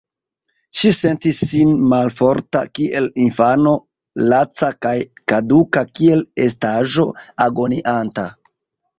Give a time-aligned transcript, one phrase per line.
[0.77, 3.73] Ŝi sentis sin malforta kiel infano,
[4.31, 4.93] laca kaj
[5.33, 7.05] kaduka kiel estaĵo
[7.47, 8.25] agonianta.